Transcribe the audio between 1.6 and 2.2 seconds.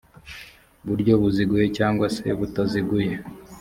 cyangwa